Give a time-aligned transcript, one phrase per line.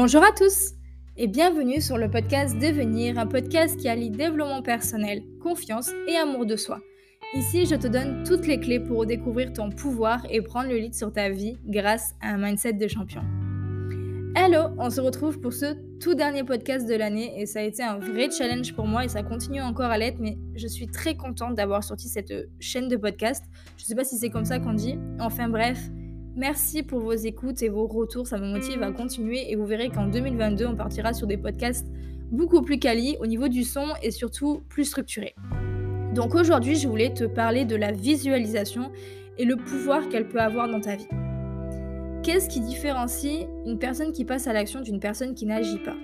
[0.00, 0.74] Bonjour à tous
[1.16, 6.46] et bienvenue sur le podcast Devenir, un podcast qui allie développement personnel, confiance et amour
[6.46, 6.78] de soi.
[7.34, 10.94] Ici, je te donne toutes les clés pour découvrir ton pouvoir et prendre le lead
[10.94, 13.22] sur ta vie grâce à un mindset de champion.
[14.36, 17.82] Hello, on se retrouve pour ce tout dernier podcast de l'année et ça a été
[17.82, 21.16] un vrai challenge pour moi et ça continue encore à l'être, mais je suis très
[21.16, 23.44] contente d'avoir sorti cette chaîne de podcast.
[23.76, 24.96] Je sais pas si c'est comme ça qu'on dit.
[25.18, 25.90] Enfin bref,
[26.38, 29.90] merci pour vos écoutes et vos retours, ça me motive à continuer et vous verrez
[29.90, 31.86] qu'en 2022, on partira sur des podcasts
[32.30, 35.34] beaucoup plus quali au niveau du son et surtout plus structurés.
[36.14, 38.90] Donc aujourd'hui, je voulais te parler de la visualisation
[39.36, 41.08] et le pouvoir qu'elle peut avoir dans ta vie.
[42.22, 45.96] Qu'est-ce qui différencie une personne qui passe à l'action d'une personne qui n'agit pas?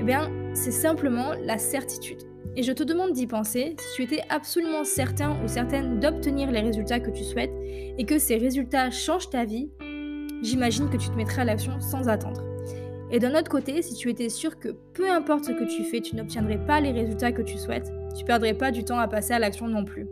[0.00, 2.33] Eh bien, c'est simplement la certitude.
[2.56, 6.60] Et je te demande d'y penser si tu étais absolument certain ou certaine d'obtenir les
[6.60, 7.52] résultats que tu souhaites
[7.98, 9.70] et que ces résultats changent ta vie,
[10.40, 12.44] j'imagine que tu te mettrais à l'action sans attendre.
[13.10, 16.00] Et d'un autre côté, si tu étais sûr que peu importe ce que tu fais,
[16.00, 19.34] tu n'obtiendrais pas les résultats que tu souhaites, tu perdrais pas du temps à passer
[19.34, 20.06] à l'action non plus.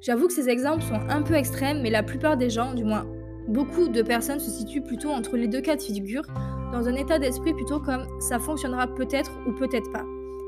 [0.00, 3.06] J'avoue que ces exemples sont un peu extrêmes, mais la plupart des gens, du moins
[3.48, 6.24] beaucoup de personnes, se situent plutôt entre les deux cas de figure,
[6.72, 10.04] dans un état d'esprit plutôt comme ça fonctionnera peut-être ou peut-être pas.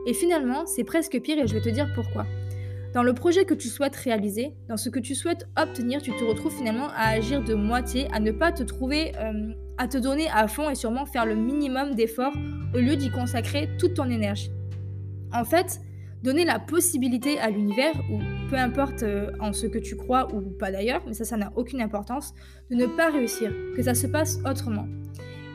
[0.06, 2.26] Et finalement, c'est presque pire et je vais te dire pourquoi.
[2.94, 6.24] Dans le projet que tu souhaites réaliser, dans ce que tu souhaites obtenir, tu te
[6.24, 10.28] retrouves finalement à agir de moitié, à ne pas te trouver, euh, à te donner
[10.32, 12.32] à fond et sûrement faire le minimum d'efforts
[12.74, 14.50] au lieu d'y consacrer toute ton énergie.
[15.32, 15.80] En fait,
[16.22, 20.40] donner la possibilité à l'univers, ou peu importe euh, en ce que tu crois ou
[20.40, 22.32] pas d'ailleurs, mais ça, ça n'a aucune importance,
[22.70, 24.86] de ne pas réussir, que ça se passe autrement.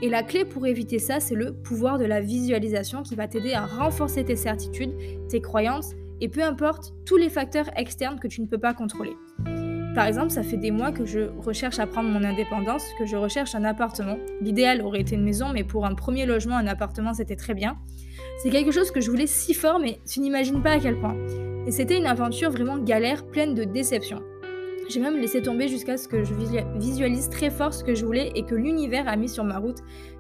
[0.04, 3.54] Et la clé pour éviter ça, c'est le pouvoir de la visualisation qui va t'aider
[3.54, 4.94] à renforcer tes certitudes,
[5.30, 9.16] tes croyances, et peu importe tous les facteurs externes que tu ne peux pas contrôler.
[9.94, 13.16] Par exemple, ça fait des mois que je recherche à prendre mon indépendance, que je
[13.16, 14.18] recherche un appartement.
[14.40, 17.78] L'idéal aurait été une maison, mais pour un premier logement, un appartement, c'était très bien.
[18.42, 21.16] C'est quelque chose que je voulais si fort, mais tu n'imagines pas à quel point.
[21.68, 24.22] Et c'était une aventure vraiment galère, pleine de déceptions.
[24.90, 26.34] J'ai même laissé tomber jusqu'à ce que je
[26.78, 29.80] visualise très fort ce que je voulais et que l'univers a mis sur ma route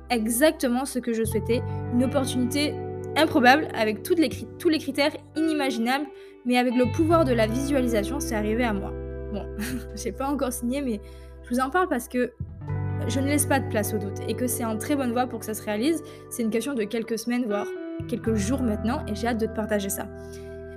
[0.09, 1.61] exactement ce que je souhaitais.
[1.93, 2.73] Une opportunité
[3.15, 6.05] improbable avec tous les critères inimaginables,
[6.45, 8.91] mais avec le pouvoir de la visualisation, c'est arrivé à moi.
[9.33, 9.45] Bon,
[9.95, 11.01] j'ai pas encore signé, mais
[11.43, 12.31] je vous en parle parce que
[13.07, 15.27] je ne laisse pas de place au doute et que c'est en très bonne voie
[15.27, 16.03] pour que ça se réalise.
[16.29, 17.67] C'est une question de quelques semaines, voire
[18.07, 20.07] quelques jours maintenant et j'ai hâte de te partager ça.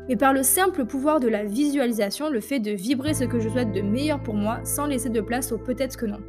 [0.08, 3.48] Mais par le simple pouvoir de la visualisation, le fait de vibrer ce que je
[3.48, 6.20] souhaite de meilleur pour moi sans laisser de place au peut-être que non.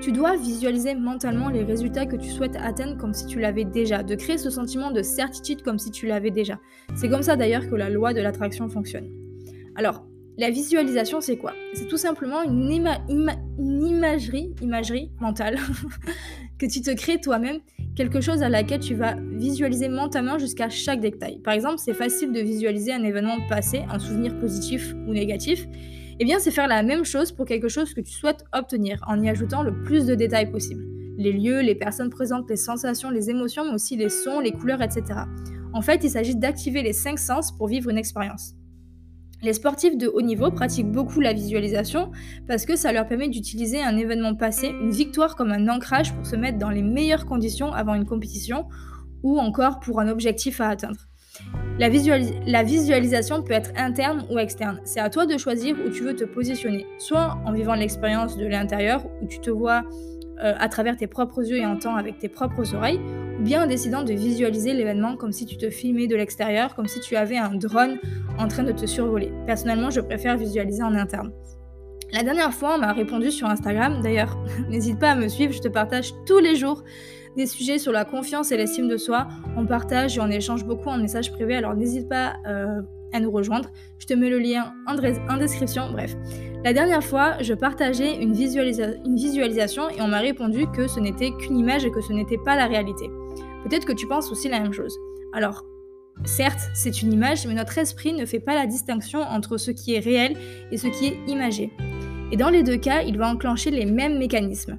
[0.00, 4.02] Tu dois visualiser mentalement les résultats que tu souhaites atteindre comme si tu l'avais déjà,
[4.02, 6.58] de créer ce sentiment de certitude comme si tu l'avais déjà.
[6.94, 9.10] C'est comme ça d'ailleurs que la loi de l'attraction fonctionne.
[9.76, 10.06] Alors,
[10.38, 11.52] la visualisation, c'est quoi?
[11.74, 12.70] C'est tout simplement une,
[13.58, 15.58] imagerie, imagerie mentale
[16.60, 17.60] que tu te crées toi-même
[17.96, 21.40] quelque chose à laquelle tu vas visualiser mentalement jusqu'à chaque détail.
[21.40, 25.66] Par exemple, c'est facile de visualiser un événement passé, un souvenir positif ou négatif.
[26.18, 29.22] Eh bien, c'est faire la même chose pour quelque chose que tu souhaites obtenir, en
[29.22, 30.84] y ajoutant le plus de détails possible.
[31.16, 34.82] Les lieux, les personnes présentes, les sensations, les émotions, mais aussi les sons, les couleurs,
[34.82, 35.20] etc.
[35.72, 38.54] En fait, il s'agit d'activer les cinq sens pour vivre une expérience.
[39.42, 42.10] Les sportifs de haut niveau pratiquent beaucoup la visualisation
[42.46, 46.26] parce que ça leur permet d'utiliser un événement passé, une victoire comme un ancrage pour
[46.26, 48.66] se mettre dans les meilleures conditions avant une compétition
[49.22, 51.06] ou encore pour un objectif à atteindre.
[51.78, 54.80] La, visualisation peut être interne ou externe.
[54.84, 58.44] C'est à toi de choisir où tu veux te positionner, soit en vivant l'expérience de
[58.46, 59.84] l'intérieur où tu te vois
[60.42, 63.00] euh, à travers tes propres yeux et entends avec tes propres oreilles,
[63.38, 66.86] ou bien en décidant de visualiser l'événement comme si tu te filmais de l'extérieur, comme
[66.86, 67.98] si tu avais un drone
[68.40, 69.32] en train de te survoler.
[69.46, 71.32] Personnellement, je préfère visualiser en interne.
[72.12, 74.36] La dernière fois, on m'a répondu sur Instagram, d'ailleurs,
[74.68, 76.82] n'hésite pas à me suivre, je te partage tous les jours
[77.36, 79.28] des sujets sur la confiance et l'estime de soi.
[79.56, 83.30] On partage et on échange beaucoup en message privé, alors n'hésite pas euh, à nous
[83.30, 83.70] rejoindre.
[83.98, 85.92] Je te mets le lien en, description.
[85.92, 86.16] Bref,
[86.64, 91.30] la dernière fois, je partageais une, une visualisation et on m'a répondu que ce n'était
[91.30, 93.08] qu'une image et que ce n'était pas la réalité.
[93.62, 94.96] Peut-être que tu penses aussi la même chose.
[95.32, 95.64] Alors,
[96.24, 99.94] certes, c'est une image, mais notre esprit ne fait pas la distinction entre ce qui
[99.94, 100.36] est réel
[100.70, 101.72] et ce qui est imagé.
[102.32, 104.78] Et dans les deux cas, il va enclencher les mêmes mécanismes.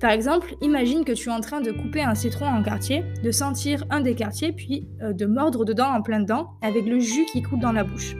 [0.00, 3.30] Par exemple, imagine que tu es en train de couper un citron en quartier, de
[3.30, 7.24] sentir un des quartiers, puis euh, de mordre dedans en plein dedans, avec le jus
[7.32, 8.14] qui coule dans la bouche.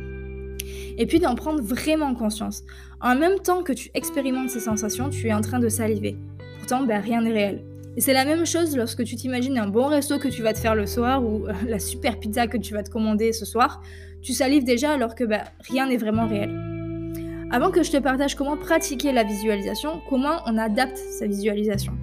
[0.98, 2.62] Et puis d'en prendre vraiment conscience.
[3.02, 6.16] En même temps que tu expérimentes ces sensations, tu es en train de saliver.
[6.58, 7.62] Pourtant, ben, rien n'est réel.
[7.96, 10.58] Et c'est la même chose lorsque tu t'imagines un bon resto que tu vas te
[10.58, 13.80] faire le soir ou euh, la super pizza que tu vas te commander ce soir.
[14.20, 16.54] Tu salives déjà alors que ben, rien n'est vraiment réel.
[17.50, 21.94] Avant que je te partage comment pratiquer la visualisation, comment on adapte sa visualisation.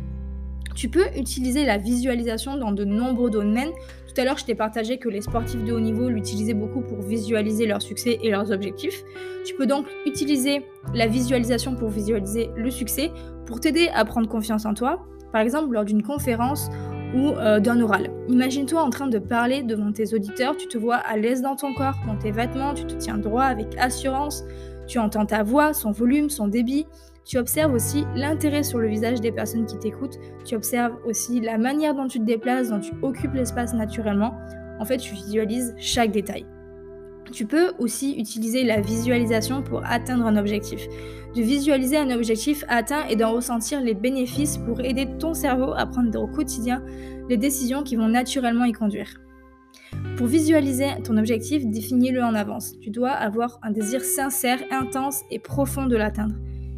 [0.74, 3.70] Tu peux utiliser la visualisation dans de nombreux domaines.
[4.08, 7.02] Tout à l'heure, je t'ai partagé que les sportifs de haut niveau l'utilisaient beaucoup pour
[7.02, 9.04] visualiser leur succès et leurs objectifs.
[9.46, 10.66] Tu peux donc utiliser
[10.96, 13.12] la visualisation pour visualiser le succès,
[13.46, 16.70] pour t'aider à prendre confiance en toi, par exemple lors d'une conférence
[17.14, 18.10] ou euh, d'un oral.
[18.30, 21.74] Imagine-toi en train de parler devant tes auditeurs, tu te vois à l'aise dans ton
[21.74, 24.46] corps, dans tes vêtements, tu te tiens droit avec assurance,
[24.88, 26.88] tu entends ta voix, son volume, son débit,
[27.26, 30.20] tu observes aussi l'intérêt sur le visage des personnes qui t'écoutent.
[30.46, 34.34] Tu observes aussi la manière dont tu te déplaces, dont tu occupes l'espace naturellement.
[34.80, 36.46] En fait, tu visualises chaque détail.
[37.34, 40.88] Tu peux aussi utiliser la visualisation pour atteindre un objectif.
[41.36, 45.88] De visualiser un objectif atteint et d'en ressentir les bénéfices pour aider ton cerveau à
[45.88, 46.84] prendre au quotidien
[47.28, 49.20] les décisions qui vont naturellement y conduire.
[50.16, 52.78] Pour visualiser ton objectif, définis-le en avance.
[52.80, 56.36] Tu dois avoir un désir sincère, intense et profond de l'atteindre.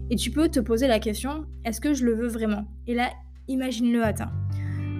[0.09, 2.63] Et tu peux te poser la question, est-ce que je le veux vraiment?
[2.87, 3.09] Et là,
[3.49, 4.31] imagine-le atteint.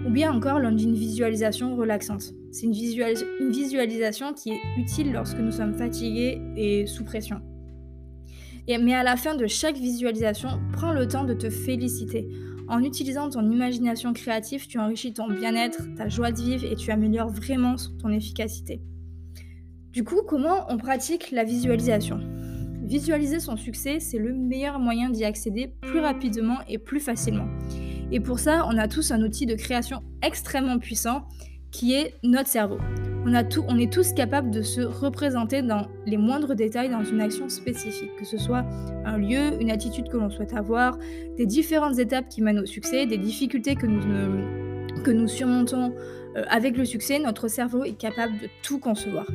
[0.05, 2.33] Ou bien encore lors d'une visualisation relaxante.
[2.51, 2.73] C'est une,
[3.51, 7.41] visualisation qui est utile lorsque nous sommes fatigués et sous pression.
[8.67, 12.29] Mais à la fin de chaque visualisation, prends le temps de te féliciter.
[12.67, 16.91] En utilisant ton imagination créative, tu enrichis ton bien-être, ta joie de vivre et tu
[16.91, 18.81] améliores vraiment ton efficacité.
[19.91, 22.19] Du coup, comment on pratique la visualisation?
[22.83, 27.47] Visualiser son succès, c'est le meilleur moyen d'y accéder plus rapidement et plus facilement.
[28.11, 31.27] Et pour ça, on a tous un outil de création extrêmement puissant
[31.71, 32.77] qui est notre cerveau.
[33.25, 37.03] On, a tout, on est tous capables de se représenter dans les moindres détails dans
[37.03, 38.63] une action spécifique, que ce soit
[39.03, 40.97] un lieu, une attitude que l'on souhaite avoir,
[41.35, 45.93] des différentes étapes qui mènent au succès, des difficultés que nous, que nous surmontons
[46.37, 49.25] euh, avec le succès, notre cerveau est capable de tout concevoir.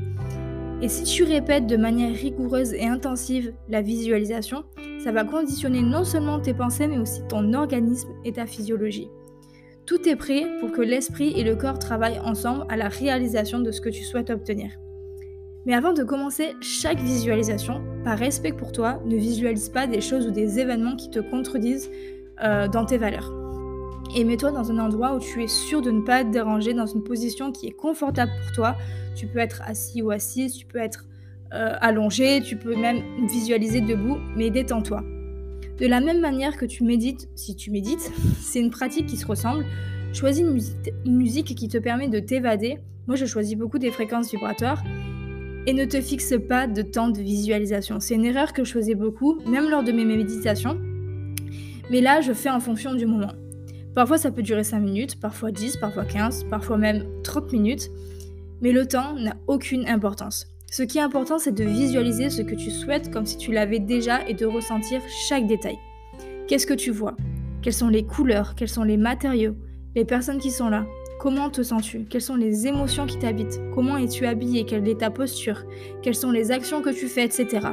[0.83, 4.65] Et si tu répètes de manière rigoureuse et intensive la visualisation,
[5.05, 9.09] ça va conditionner non seulement tes pensées, mais aussi ton organisme et ta physiologie.
[9.85, 13.71] Tout est prêt pour que l'esprit et le corps travaillent ensemble à la réalisation de
[13.73, 14.71] ce que tu souhaites obtenir.
[15.67, 20.27] Mais avant de commencer chaque visualisation, par respect pour toi, ne visualise pas des choses
[20.27, 21.91] ou des événements qui te contredisent
[22.43, 23.40] euh, dans tes valeurs.
[24.17, 26.87] Et mets-toi dans un endroit où tu es sûr de ne pas être dérangé, dans
[26.87, 28.77] une position qui est confortable pour toi,
[29.15, 31.07] tu peux être assis ou assise, tu peux être
[31.55, 35.05] euh, allongé, tu peux même visualiser debout, mais détends-toi.
[35.79, 38.11] De la même manière que tu médites, si tu médites,
[38.41, 39.65] c'est une pratique qui se ressemble.
[40.13, 42.79] Choisis une musique, une musique qui te permet de t'évader.
[43.07, 44.83] Moi, je choisis beaucoup des fréquences vibratoires.
[45.67, 48.01] Et ne te fixe pas de temps de visualisation.
[48.01, 50.81] C'est une erreur que je faisais beaucoup, même lors de mes méditations.
[51.91, 53.33] Mais là, je fais en fonction du moment.
[53.95, 57.91] Parfois, ça peut durer 5 minutes, parfois 10, parfois 15, parfois même 30 minutes
[58.61, 60.47] mais le temps n'a aucune importance.
[60.71, 63.81] Ce qui est important, c'est de visualiser ce que tu souhaites comme si tu l'avais
[63.81, 65.79] déjà et de ressentir chaque détail.
[66.47, 67.17] Qu'est-ce que tu vois?
[67.63, 68.55] Quelles sont les couleurs?
[68.55, 69.57] Quels sont les matériaux?
[69.97, 70.87] Les personnes qui sont là?
[71.19, 72.05] Comment te sens-tu?
[72.05, 73.61] Quelles sont les émotions qui t'habitent?
[73.75, 74.65] Comment es-tu habillé?
[74.65, 75.65] Quelle est ta posture?
[76.03, 77.69] Quelles sont les actions que tu fais, etc.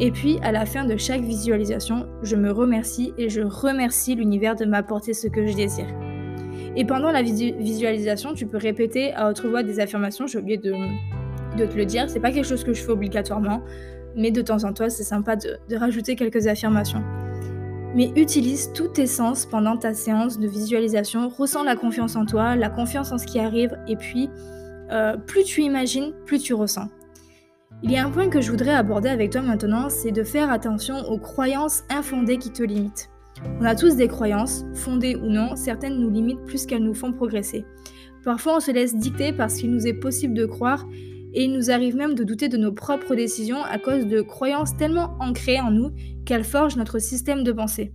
[0.00, 4.56] Et puis, à la fin de chaque visualisation, je me remercie et je remercie l'univers
[4.56, 5.88] de m'apporter ce que je désire.
[6.74, 10.26] Et pendant la visualisation, tu peux répéter à haute voix des affirmations.
[10.26, 10.72] J'ai oublié de,
[11.56, 12.08] te le dire.
[12.08, 13.62] C'est pas quelque chose que je fais obligatoirement,
[14.16, 17.02] mais de temps en temps, c'est sympa de, rajouter quelques affirmations.
[17.94, 21.28] Mais utilise tous tes sens pendant ta séance de visualisation.
[21.28, 24.30] Ressens la confiance en toi, la confiance en ce qui arrive, et puis
[24.90, 26.88] euh, plus tu imagines, plus tu ressens.
[27.84, 30.52] Il y a un point que je voudrais aborder avec toi maintenant, c'est de faire
[30.52, 33.10] attention aux croyances infondées qui te limitent.
[33.60, 37.12] On a tous des croyances, fondées ou non, certaines nous limitent plus qu'elles nous font
[37.12, 37.64] progresser.
[38.24, 40.86] Parfois on se laisse dicter parce qu'il nous est possible de croire
[41.34, 44.76] et il nous arrive même de douter de nos propres décisions à cause de croyances
[44.76, 45.90] tellement ancrées en nous
[46.24, 47.92] qu'elles forgent notre système de pensée.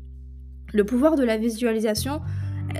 [0.73, 2.19] Le pouvoir de la visualisation,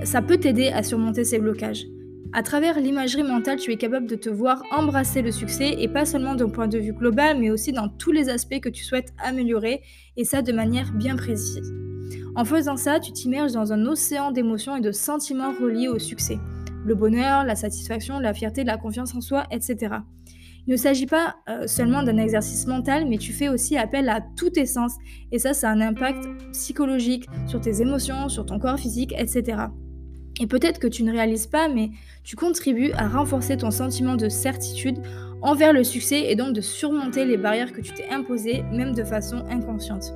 [0.04, 1.86] ça peut t'aider à surmonter ces blocages.
[2.34, 6.04] À travers l'imagerie mentale, tu es capable de te voir embrasser le succès et pas
[6.04, 9.14] seulement d'un point de vue global, mais aussi dans tous les aspects que tu souhaites
[9.18, 9.80] améliorer
[10.18, 11.72] et ça de manière bien précise.
[12.36, 16.38] En faisant ça, tu t'immerges dans un océan d'émotions et de sentiments reliés au succès.
[16.84, 19.96] Le bonheur, la satisfaction, la fierté, la confiance en soi, etc.
[20.66, 24.20] Il ne s'agit pas euh, seulement d'un exercice mental, mais tu fais aussi appel à
[24.36, 24.92] tous tes sens.
[25.32, 29.68] Et ça, ça a un impact psychologique sur tes émotions, sur ton corps physique, etc.
[30.40, 31.90] Et peut-être que tu ne réalises pas, mais
[32.22, 34.98] tu contribues à renforcer ton sentiment de certitude
[35.42, 39.04] envers le succès et donc de surmonter les barrières que tu t'es imposées, même de
[39.04, 40.12] façon inconsciente.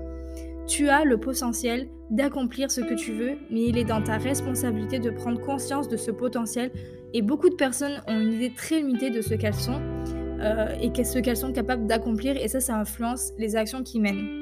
[0.67, 4.99] Tu as le potentiel d'accomplir ce que tu veux, mais il est dans ta responsabilité
[4.99, 6.71] de prendre conscience de ce potentiel.
[7.15, 9.81] Et beaucoup de personnes ont une idée très limitée de ce qu'elles sont
[10.41, 14.42] euh, et ce qu'elles sont capables d'accomplir, et ça, ça influence les actions qu'ils mènent.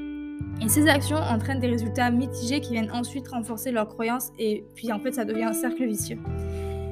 [0.63, 4.93] Et ces actions entraînent des résultats mitigés qui viennent ensuite renforcer leurs croyances et puis
[4.93, 6.19] en fait ça devient un cercle vicieux.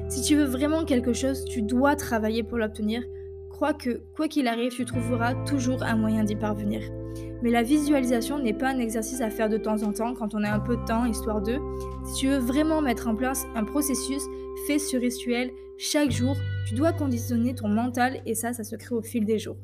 [0.09, 3.03] Si tu veux vraiment quelque chose, tu dois travailler pour l'obtenir.
[3.51, 6.81] Crois que quoi qu'il arrive, tu trouveras toujours un moyen d'y parvenir.
[7.43, 10.43] Mais la visualisation n'est pas un exercice à faire de temps en temps quand on
[10.43, 11.59] a un peu de temps, histoire de.
[12.05, 14.23] Si tu veux vraiment mettre en place un processus,
[14.65, 16.35] fais ce rituel chaque jour.
[16.67, 19.57] Tu dois conditionner ton mental et ça, ça se crée au fil des jours.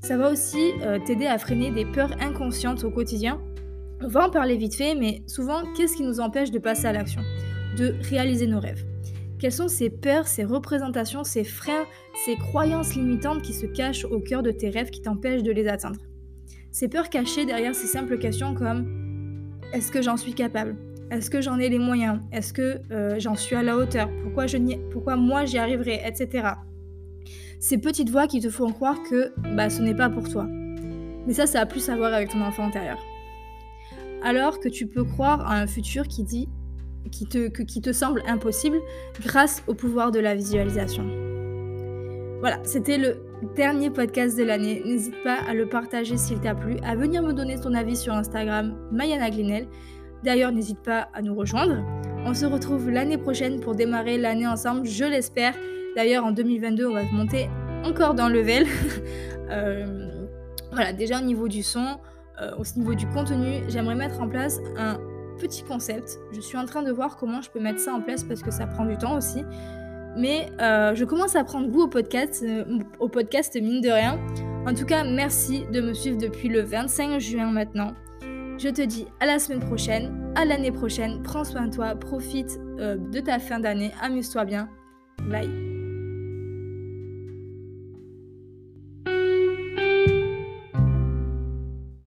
[0.00, 3.40] Ça va aussi euh, t'aider à freiner des peurs inconscientes au quotidien.
[4.00, 6.92] On va en parler vite fait, mais souvent, qu'est-ce qui nous empêche de passer à
[6.92, 7.20] l'action
[7.76, 8.84] De réaliser nos rêves?
[9.40, 11.84] Quelles sont ces peurs, ces représentations, ces freins,
[12.24, 15.66] ces croyances limitantes qui se cachent au cœur de tes rêves qui t'empêchent de les
[15.66, 16.00] atteindre?
[16.70, 18.86] Ces peurs cachées derrière ces simples questions comme
[19.72, 20.76] est-ce que j'en suis capable?
[21.10, 22.20] Est-ce que j'en ai les moyens?
[22.32, 24.08] Est-ce que euh, j'en suis à la hauteur?
[24.22, 24.58] Pourquoi, je
[24.90, 26.02] pourquoi moi j'y arriverai?
[26.06, 26.44] Etc
[27.60, 30.46] ces petites voix qui te font croire que bah, ce n'est pas pour toi.
[31.26, 32.98] Mais ça, ça a plus à voir avec ton enfant intérieur.
[34.22, 36.48] Alors que tu peux croire à un futur qui dit,
[37.10, 38.78] qui te, te semble impossible
[39.20, 41.04] grâce au pouvoir de la visualisation.
[42.40, 43.16] Voilà, c'était le
[43.56, 44.82] dernier podcast de l'année.
[44.84, 48.12] N'hésite pas à le partager s'il t'a plu, à venir me donner ton avis sur
[48.12, 49.68] Instagram, Mayana Glinel.
[50.24, 51.84] D'ailleurs, n'hésite pas à nous rejoindre.
[52.24, 55.54] On se retrouve l'année prochaine pour démarrer l'année ensemble, je l'espère.
[55.96, 57.48] D'ailleurs, en 2022, on va monter
[57.84, 58.66] encore dans le level.
[59.50, 60.26] Euh,
[60.72, 61.96] voilà, déjà au niveau du son,
[62.42, 64.98] euh, au niveau du contenu, j'aimerais mettre en place un
[65.40, 66.18] petit concept.
[66.32, 68.50] Je suis en train de voir comment je peux mettre ça en place parce que
[68.50, 69.44] ça prend du temps aussi.
[70.18, 72.44] Mais euh, je commence à prendre goût au podcast,
[73.00, 74.18] au podcast mine de rien.
[74.66, 77.94] En tout cas, merci de me suivre depuis le 25 juin maintenant.
[78.58, 81.22] Je te dis à la semaine prochaine, à l'année prochaine.
[81.22, 84.68] Prends soin de toi, profite de ta fin d'année, amuse-toi bien.
[85.30, 85.77] Bye.